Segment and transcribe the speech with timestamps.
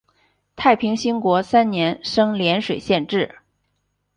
[0.55, 3.37] 太平兴国三年升涟水县置。